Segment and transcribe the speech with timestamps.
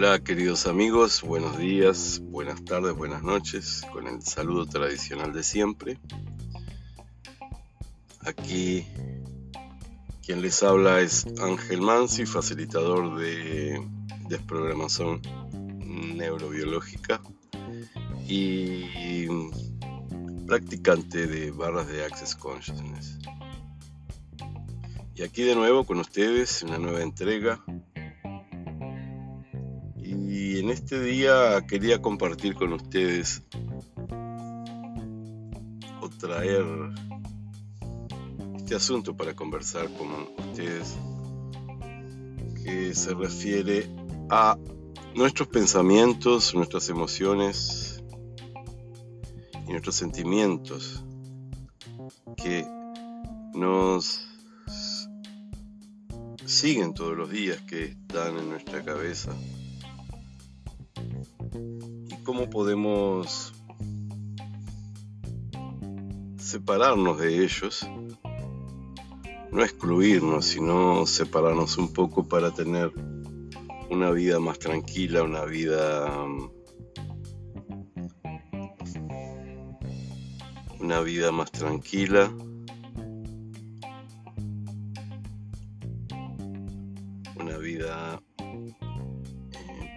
[0.00, 5.98] Hola queridos amigos, buenos días, buenas tardes, buenas noches, con el saludo tradicional de siempre.
[8.20, 8.86] Aquí
[10.24, 13.84] quien les habla es Ángel Mansi, facilitador de
[14.28, 15.20] desprogramación
[16.14, 17.20] neurobiológica
[18.28, 19.26] y
[20.46, 23.18] practicante de barras de Access Consciousness.
[25.16, 27.64] Y aquí de nuevo con ustedes una nueva entrega
[30.68, 33.42] en este día quería compartir con ustedes
[36.02, 36.66] o traer
[38.54, 40.94] este asunto para conversar con ustedes
[42.62, 43.88] que se refiere
[44.28, 44.58] a
[45.14, 48.04] nuestros pensamientos, nuestras emociones
[49.66, 51.02] y nuestros sentimientos
[52.36, 52.66] que
[53.54, 54.28] nos
[56.44, 59.32] siguen todos los días, que están en nuestra cabeza
[62.28, 63.54] cómo podemos
[66.36, 67.88] separarnos de ellos,
[69.50, 72.92] no excluirnos, sino separarnos un poco para tener
[73.88, 76.22] una vida más tranquila, una vida
[80.80, 82.30] una vida más tranquila.
[87.40, 88.74] Una vida eh,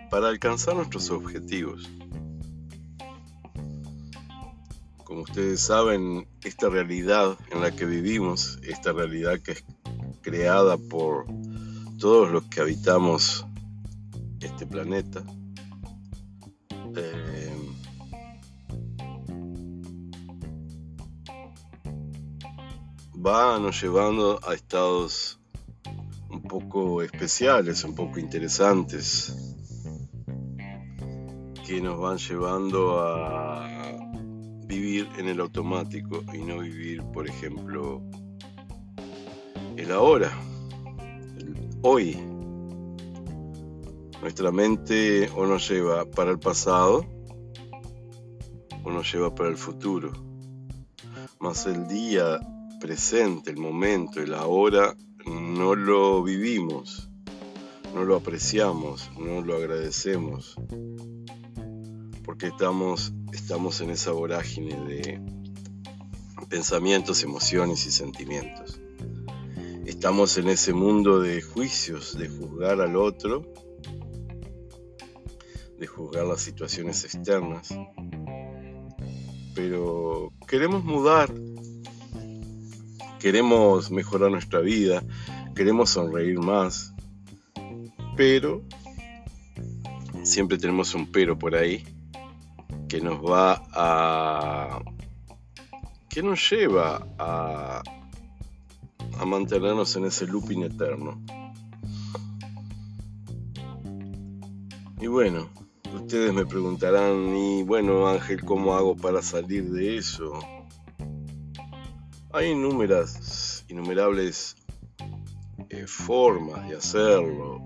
[0.09, 1.89] para alcanzar nuestros objetivos.
[5.11, 9.65] Como ustedes saben, esta realidad en la que vivimos, esta realidad que es
[10.21, 11.25] creada por
[11.99, 13.45] todos los que habitamos
[14.39, 15.21] este planeta,
[16.95, 17.53] eh,
[23.13, 25.41] va nos llevando a estados
[26.29, 29.35] un poco especiales, un poco interesantes,
[31.67, 34.10] que nos van llevando a
[34.71, 38.01] vivir en el automático y no vivir, por ejemplo,
[39.75, 40.31] el ahora,
[41.37, 42.17] el hoy.
[44.21, 47.05] Nuestra mente o nos lleva para el pasado
[48.85, 50.13] o nos lleva para el futuro.
[51.41, 52.39] Más el día
[52.79, 54.95] presente, el momento, el ahora,
[55.25, 57.09] no lo vivimos,
[57.93, 60.55] no lo apreciamos, no lo agradecemos,
[62.23, 65.21] porque estamos estamos en esa vorágine de
[66.49, 68.79] pensamientos, emociones y sentimientos.
[69.85, 73.45] Estamos en ese mundo de juicios, de juzgar al otro,
[75.79, 77.69] de juzgar las situaciones externas.
[79.55, 81.33] Pero queremos mudar,
[83.19, 85.03] queremos mejorar nuestra vida,
[85.55, 86.93] queremos sonreír más,
[88.17, 88.61] pero
[90.23, 91.83] siempre tenemos un pero por ahí
[92.91, 94.81] que nos va a...
[96.09, 97.81] que nos lleva a,
[99.17, 101.23] a mantenernos en ese looping eterno.
[104.99, 105.47] Y bueno,
[105.95, 110.37] ustedes me preguntarán, y bueno Ángel, ¿cómo hago para salir de eso?
[112.33, 114.57] Hay innumerables, innumerables
[115.69, 117.65] eh, formas de hacerlo.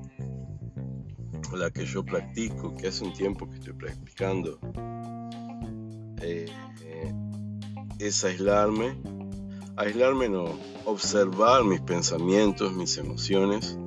[1.51, 4.59] La que yo practico, que hace un tiempo que estoy practicando,
[6.25, 7.13] eh,
[7.99, 8.97] es aislarme.
[9.77, 10.45] Aislarme no,
[10.85, 13.77] observar mis pensamientos, mis emociones.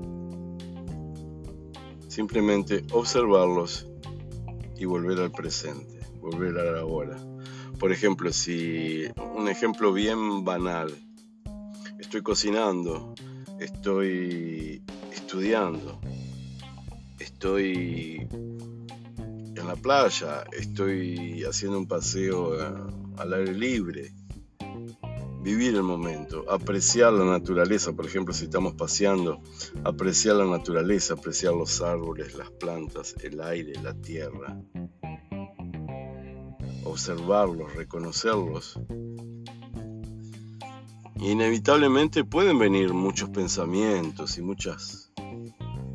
[2.08, 3.86] Simplemente observarlos
[4.76, 7.16] y volver al presente, volver a la hora.
[7.78, 9.04] Por ejemplo, si
[9.36, 10.92] un ejemplo bien banal,
[11.98, 13.14] estoy cocinando,
[13.60, 14.82] estoy
[15.12, 16.00] estudiando,
[17.18, 18.26] estoy
[19.68, 22.54] la playa, estoy haciendo un paseo
[23.18, 24.14] al aire libre.
[25.42, 29.42] Vivir el momento, apreciar la naturaleza, por ejemplo, si estamos paseando,
[29.84, 34.58] apreciar la naturaleza, apreciar los árboles, las plantas, el aire, la tierra.
[36.84, 38.80] Observarlos, reconocerlos.
[41.20, 45.12] inevitablemente pueden venir muchos pensamientos y muchas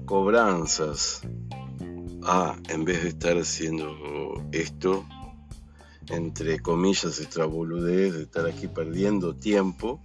[0.05, 1.21] cobranzas
[2.25, 5.05] ah, en vez de estar haciendo esto,
[6.09, 10.01] entre comillas, esta boludez, de estar aquí perdiendo tiempo,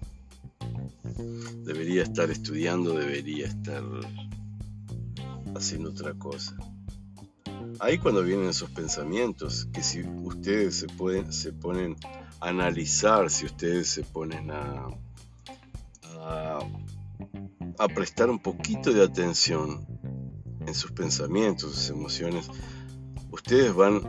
[1.64, 3.82] debería estar estudiando, debería estar
[5.54, 6.56] haciendo otra cosa.
[7.80, 11.96] Ahí cuando vienen esos pensamientos, que si ustedes se, pueden, se ponen
[12.40, 14.88] a analizar, si ustedes se ponen a,
[17.78, 19.86] a prestar un poquito de atención,
[20.68, 22.48] en sus pensamientos, sus emociones,
[23.30, 24.02] ustedes van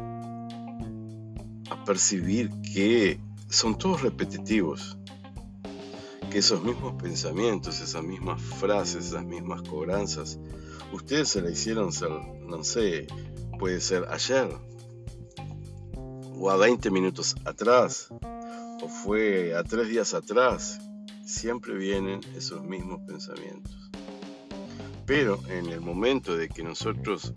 [1.69, 3.19] a percibir que
[3.49, 4.97] son todos repetitivos,
[6.29, 10.39] que esos mismos pensamientos, esas mismas frases, esas mismas cobranzas,
[10.93, 11.89] ustedes se la hicieron,
[12.45, 13.07] no sé,
[13.57, 14.49] puede ser ayer,
[16.35, 18.09] o a 20 minutos atrás,
[18.81, 20.79] o fue a tres días atrás,
[21.25, 23.88] siempre vienen esos mismos pensamientos.
[25.09, 27.33] Pero en el momento de que nosotros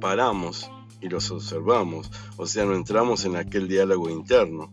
[0.00, 0.70] paramos
[1.00, 4.72] y los observamos, o sea, no entramos en aquel diálogo interno,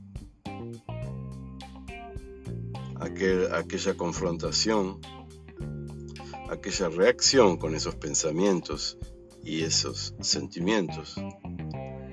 [3.00, 5.02] aquel, aquella confrontación,
[6.52, 9.00] aquella reacción con esos pensamientos
[9.44, 11.16] y esos sentimientos,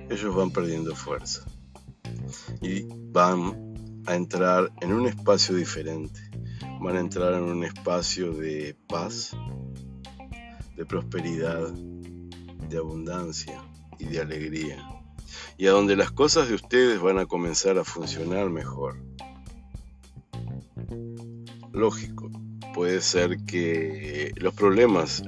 [0.09, 1.45] ellos van perdiendo fuerza
[2.63, 3.75] y van
[4.07, 6.19] a entrar en un espacio diferente.
[6.81, 9.37] Van a entrar en un espacio de paz,
[10.77, 13.63] de prosperidad, de abundancia
[13.99, 14.79] y de alegría.
[15.59, 19.03] Y a donde las cosas de ustedes van a comenzar a funcionar mejor.
[21.73, 22.31] Lógico,
[22.75, 25.23] puede ser que los problemas,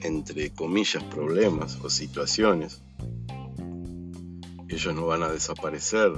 [0.00, 2.82] entre comillas problemas o situaciones,
[4.68, 6.12] ellos no van a desaparecer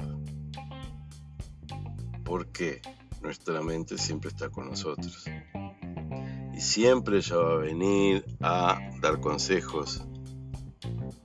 [2.23, 2.81] porque
[3.21, 5.25] nuestra mente siempre está con nosotros.
[6.61, 10.03] Siempre ella va a venir a dar consejos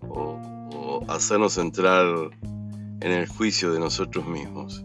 [0.08, 2.06] o, hacernos entrar
[2.42, 4.82] en el juicio de nosotros mismos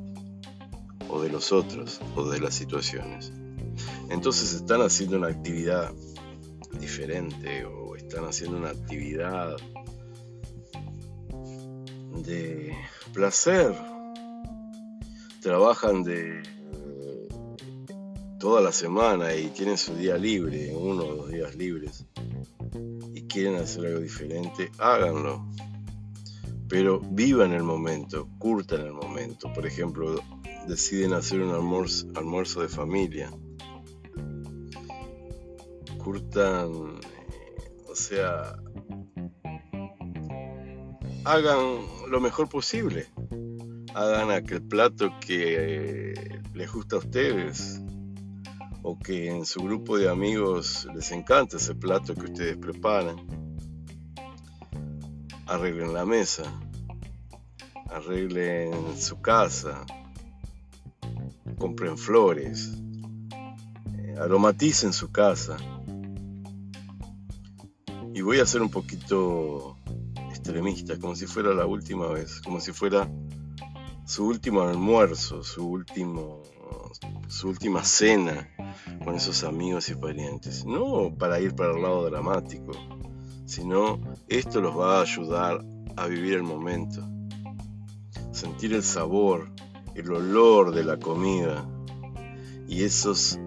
[1.07, 3.31] o de los otros o de las situaciones.
[4.09, 5.93] Entonces están haciendo una actividad
[6.81, 9.55] diferente o están haciendo una actividad
[12.25, 12.75] de
[13.13, 13.73] placer.
[15.41, 16.43] Trabajan de
[18.41, 22.07] toda la semana y tienen su día libre, uno o dos días libres,
[23.13, 25.45] y quieren hacer algo diferente, háganlo.
[26.67, 29.53] Pero vivan el momento, curtan el momento.
[29.53, 30.19] Por ejemplo,
[30.67, 33.31] deciden hacer un almuerzo, almuerzo de familia.
[36.03, 36.99] Curtan,
[37.87, 38.55] o sea,
[41.25, 41.59] hagan
[42.09, 43.05] lo mejor posible.
[43.93, 47.80] Hagan aquel plato que les gusta a ustedes
[48.83, 53.17] o que en su grupo de amigos les encanta ese plato que ustedes preparan.
[55.45, 56.43] Arreglen la mesa,
[57.89, 59.85] arreglen su casa,
[61.57, 62.71] compren flores,
[63.97, 65.57] eh, aromaticen su casa.
[68.13, 69.77] Y voy a ser un poquito
[70.29, 73.09] extremista, como si fuera la última vez, como si fuera
[74.05, 76.41] su último almuerzo, su último
[77.31, 78.49] su última cena
[79.05, 80.65] con esos amigos y parientes.
[80.65, 82.73] No para ir para el lado dramático,
[83.45, 85.63] sino esto los va a ayudar
[85.95, 87.07] a vivir el momento,
[88.33, 89.49] sentir el sabor,
[89.95, 91.65] el olor de la comida
[92.67, 93.39] y esos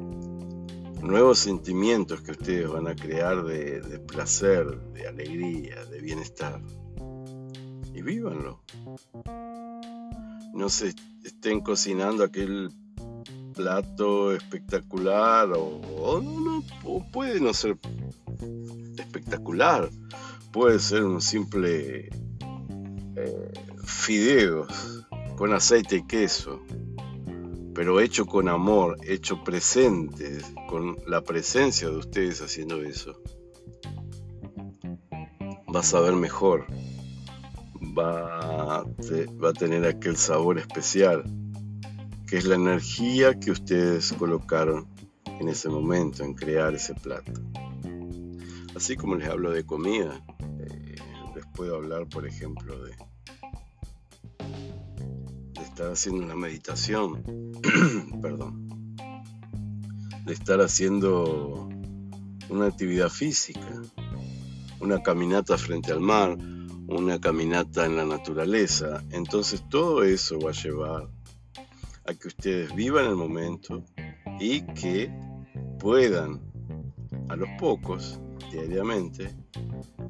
[1.02, 6.58] nuevos sentimientos que ustedes van a crear de, de placer, de alegría, de bienestar.
[7.92, 8.62] Y vívanlo.
[10.54, 12.70] No se estén cocinando aquel
[13.54, 16.64] plato espectacular o, no,
[17.12, 17.78] puede no ser
[18.98, 19.88] espectacular,
[20.52, 22.10] puede ser un simple
[23.16, 23.52] eh,
[23.84, 26.60] fideos con aceite y queso,
[27.74, 30.38] pero hecho con amor, hecho presente,
[30.68, 33.20] con la presencia de ustedes haciendo eso.
[35.68, 36.66] Vas a ver mejor,
[37.96, 41.24] va va a tener aquel sabor especial
[42.36, 44.88] es la energía que ustedes colocaron
[45.24, 47.32] en ese momento, en crear ese plato.
[48.74, 50.20] Así como les hablo de comida,
[50.58, 50.96] eh,
[51.34, 52.96] les puedo hablar, por ejemplo, de,
[55.52, 57.22] de estar haciendo una meditación,
[58.20, 58.96] perdón,
[60.24, 61.68] de estar haciendo
[62.48, 63.82] una actividad física,
[64.80, 66.36] una caminata frente al mar,
[66.88, 69.04] una caminata en la naturaleza.
[69.10, 71.13] Entonces todo eso va a llevar
[72.06, 73.84] a que ustedes vivan el momento
[74.40, 75.10] y que
[75.78, 76.40] puedan
[77.28, 78.20] a los pocos,
[78.50, 79.34] diariamente,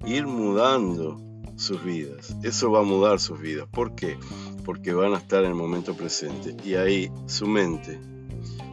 [0.07, 1.21] ir mudando
[1.57, 2.37] sus vidas.
[2.43, 3.69] Eso va a mudar sus vidas.
[3.71, 4.19] ¿Por qué?
[4.65, 8.01] Porque van a estar en el momento presente y ahí su mente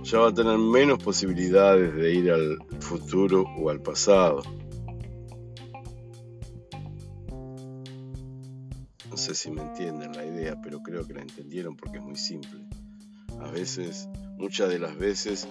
[0.03, 4.41] ya va a tener menos posibilidades de ir al futuro o al pasado.
[9.09, 12.15] No sé si me entienden la idea, pero creo que la entendieron porque es muy
[12.15, 12.61] simple.
[13.41, 14.07] A veces,
[14.37, 15.47] muchas de las veces,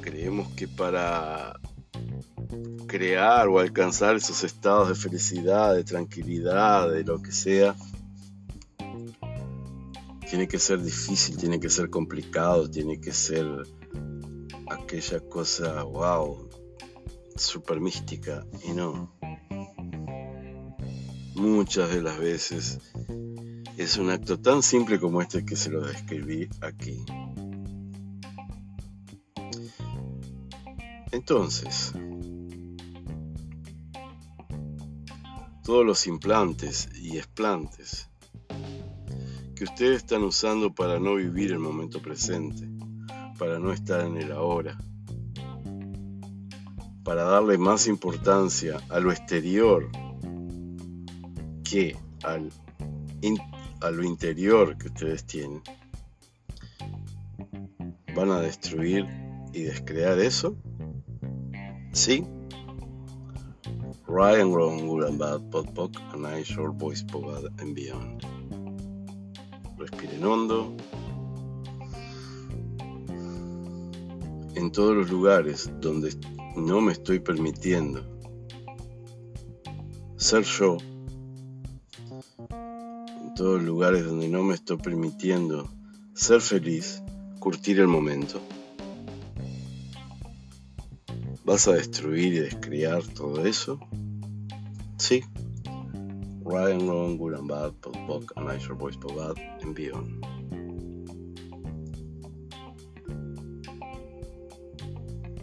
[0.00, 1.60] creemos que para
[2.86, 7.76] crear o alcanzar esos estados de felicidad, de tranquilidad, de lo que sea,
[10.28, 13.46] tiene que ser difícil, tiene que ser complicado, tiene que ser
[14.70, 16.48] aquella cosa, wow,
[17.36, 18.46] super mística.
[18.64, 19.12] Y no.
[21.34, 22.78] Muchas de las veces
[23.80, 27.02] es un acto tan simple como este que se lo describí aquí.
[31.10, 31.94] Entonces,
[35.64, 38.10] todos los implantes y explantes
[39.56, 42.68] que ustedes están usando para no vivir el momento presente,
[43.38, 44.76] para no estar en el ahora,
[47.02, 49.90] para darle más importancia a lo exterior
[51.64, 52.50] que al
[53.80, 55.62] a lo interior que ustedes tienen.
[58.14, 59.06] ¿Van a destruir
[59.52, 60.56] y descrear eso?
[61.92, 62.26] Sí.
[64.06, 68.40] Ryan Ron Bad Podpok and I Short Voice Pogad and Beyond
[69.80, 70.76] respiren hondo.
[74.54, 76.14] En todos los lugares donde
[76.56, 78.04] no me estoy permitiendo
[80.16, 80.76] ser yo,
[83.40, 85.66] todos lugares donde no me estoy permitiendo
[86.12, 87.02] ser feliz,
[87.38, 88.38] curtir el momento.
[91.46, 93.80] ¿Vas a destruir y descriar todo eso?
[94.98, 95.24] Sí.
[96.44, 97.72] Ryan Ron, Good and Bad,
[98.06, 100.22] Pop and Nicer Boys Bad, and Beyond.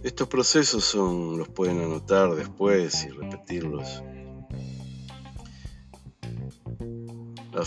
[0.04, 4.04] Estos procesos son, los pueden anotar después y repetirlos.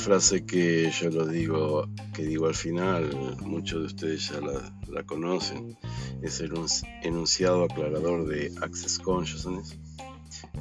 [0.00, 4.72] Frase que yo lo digo, que digo al final, muchos de ustedes ya la,
[5.04, 5.76] conocen,
[6.22, 6.54] es el
[7.02, 9.78] enunciado aclarador de Access Consciousness,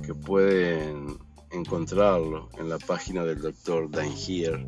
[0.06, 1.18] que pueden
[1.52, 4.68] encontrarlo en la página del doctor Dan Here,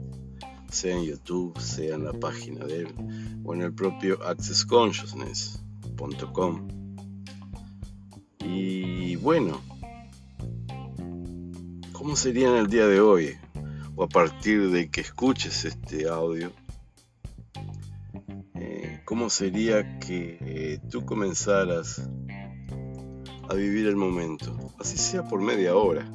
[0.69, 2.95] sea en YouTube, sea en la página de él,
[3.43, 6.67] o en el propio accessconsciousness.com.
[8.39, 9.59] Y bueno,
[11.91, 13.35] ¿cómo sería en el día de hoy?
[13.95, 16.51] O a partir de que escuches este audio,
[18.55, 22.09] eh, ¿cómo sería que eh, tú comenzaras
[23.49, 24.73] a vivir el momento?
[24.79, 26.09] Así sea por media hora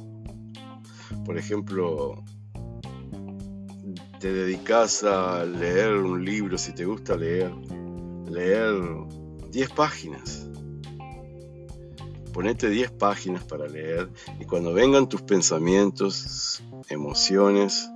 [1.27, 2.23] por ejemplo,
[4.19, 7.53] te dedicas a leer un libro, si te gusta leer,
[8.29, 8.73] leer
[9.51, 10.49] 10 páginas.
[12.37, 17.89] Ponete 10 páginas para leer y cuando vengan tus pensamientos, emociones,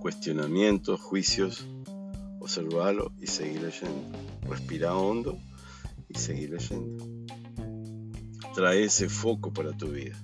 [0.00, 1.64] cuestionamientos, juicios,
[2.40, 4.18] observalo y seguir leyendo.
[4.48, 5.38] Respira hondo
[6.08, 7.06] y seguir leyendo.
[8.52, 10.20] Trae ese foco para tu vida.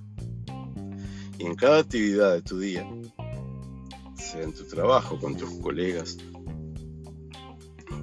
[1.38, 2.84] Y en cada actividad de tu día,
[4.16, 6.18] sea en tu trabajo, con tus colegas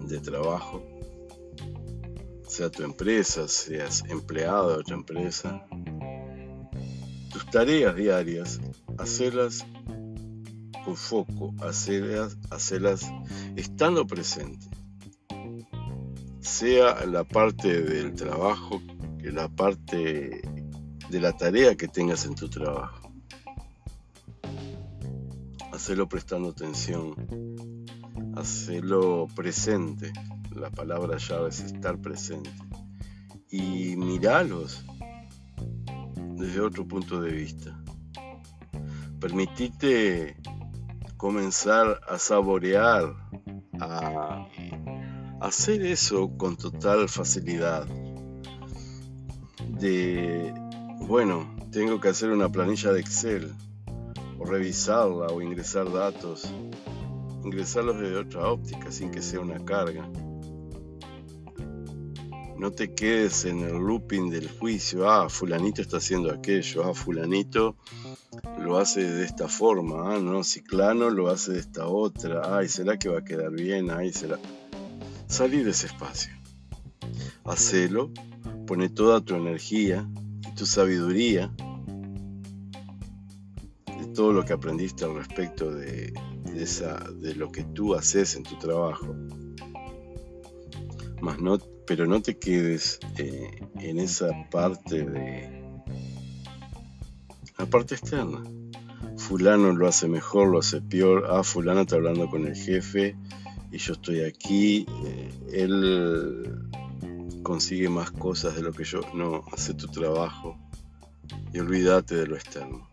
[0.08, 0.95] de trabajo,
[2.48, 5.66] sea tu empresa, seas empleado de otra empresa,
[7.32, 8.60] tus tareas diarias,
[8.98, 9.66] hacerlas
[10.84, 13.12] con foco, hacerlas, hacerlas
[13.56, 14.68] estando presente.
[16.40, 18.82] Sea la parte del trabajo
[19.20, 20.42] que la parte
[21.10, 23.06] de la tarea que tengas en tu trabajo
[25.75, 27.14] hacerlo prestando atención,
[28.36, 30.12] hacerlo presente.
[30.56, 32.50] La palabra llave es estar presente.
[33.50, 34.86] Y miralos
[36.38, 37.78] desde otro punto de vista.
[39.20, 40.38] Permitite
[41.18, 43.14] comenzar a saborear,
[43.82, 44.48] a
[45.42, 47.86] hacer eso con total facilidad.
[49.78, 50.54] De,
[51.02, 53.54] bueno, tengo que hacer una planilla de Excel
[54.40, 56.50] o revisarla o ingresar datos,
[57.44, 60.10] ingresarlos desde otra óptica sin que sea una carga.
[62.58, 67.76] No te quedes en el looping del juicio, ah, fulanito está haciendo aquello, ah, fulanito
[68.60, 72.98] lo hace de esta forma, ah, no, ciclano lo hace de esta otra, ay, ¿será
[72.98, 73.92] que va a quedar bien?
[73.92, 74.40] Ay, ¿será?
[75.28, 76.34] Salir de ese espacio.
[77.44, 78.12] Hacelo,
[78.66, 80.08] pone toda tu energía
[80.50, 81.52] y tu sabiduría
[84.16, 86.14] todo lo que aprendiste al respecto de,
[86.54, 89.14] de lo que tú haces en tu trabajo.
[91.22, 95.63] Más no, pero no te quedes eh, en esa parte de
[97.58, 98.44] la parte externa.
[99.18, 101.27] Fulano lo hace mejor, lo hace peor.
[101.30, 103.15] Ah, fulano está hablando con el jefe
[103.72, 104.86] y yo estoy aquí.
[105.06, 106.70] Eh, él
[107.44, 109.01] consigue más cosas de lo que yo.
[109.13, 110.58] No, hace tu trabajo
[111.54, 112.89] y olvídate de lo externo.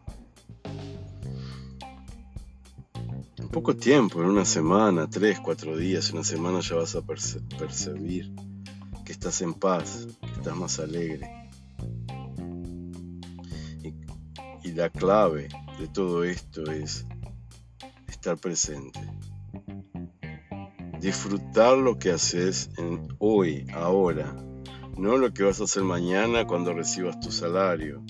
[3.39, 8.33] En poco tiempo, en una semana, tres, cuatro días, una semana ya vas a percibir
[9.13, 11.51] estás en paz, estás más alegre.
[14.65, 17.05] Y, la clave de todo esto es
[18.09, 19.01] estar presente
[21.03, 22.71] disfrutar lo que haces
[23.19, 24.37] hoy, ahora,
[24.97, 28.05] no lo que vas a hacer mañana cuando recibas tu salario,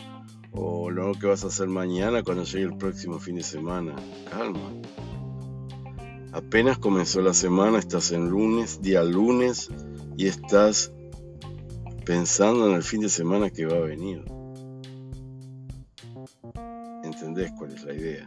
[0.52, 3.97] o lo que vas a hacer mañana cuando llegue el próximo fin de semana.
[4.30, 4.75] Calma.
[6.32, 9.71] Apenas comenzó la semana, estás en lunes, día lunes,
[10.22, 10.92] y estás
[12.06, 14.22] pensando en el fin de semana que va a venir.
[17.02, 18.24] ¿Entendés cuál es la idea?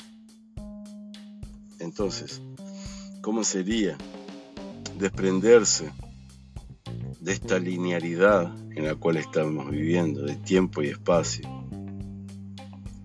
[1.79, 2.41] Entonces,
[3.21, 3.97] ¿cómo sería
[4.99, 5.89] desprenderse
[7.21, 11.47] de esta linealidad en la cual estamos viviendo, de tiempo y espacio,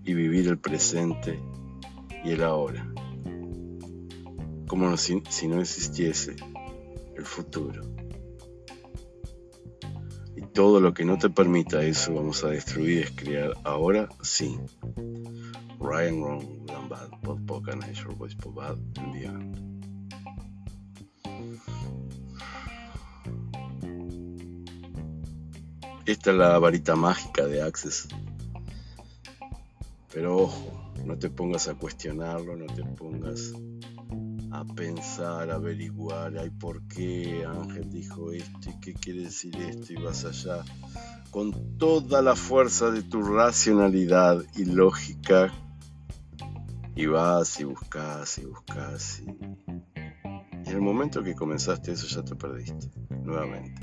[0.03, 1.39] y vivir el presente
[2.25, 2.93] y el ahora,
[4.67, 6.35] como si, si no existiese
[7.15, 7.90] el futuro.
[10.53, 14.59] Todo lo que no te permita eso vamos a destruir, es crear ahora sí.
[15.79, 16.43] Ryan Wrong,
[16.89, 19.71] Bad, Nature, Voice, Bad, and Beyond.
[26.05, 28.07] Esta es la varita mágica de Access.
[30.13, 33.53] Pero ojo, no te pongas a cuestionarlo, no te pongas
[34.51, 39.93] a pensar, a averiguar, ay, ¿por qué Ángel dijo esto y qué quiere decir esto?
[39.93, 40.63] Y vas allá
[41.31, 45.53] con toda la fuerza de tu racionalidad y lógica
[46.95, 49.29] y vas y buscas y buscas y,
[50.65, 52.89] y en el momento que comenzaste eso ya te perdiste
[53.23, 53.81] nuevamente.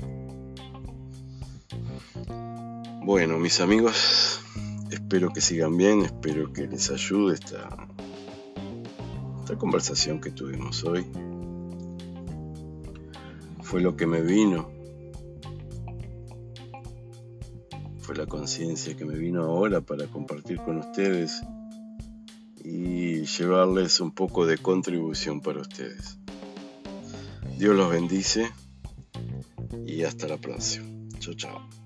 [3.03, 4.41] Bueno, mis amigos,
[4.91, 7.67] espero que sigan bien, espero que les ayude esta,
[9.49, 11.07] esta conversación que tuvimos hoy.
[13.63, 14.69] Fue lo que me vino,
[17.97, 21.41] fue la conciencia que me vino ahora para compartir con ustedes
[22.63, 26.19] y llevarles un poco de contribución para ustedes.
[27.57, 28.51] Dios los bendice
[29.83, 30.85] y hasta la próxima.
[31.17, 31.78] Chao, chao.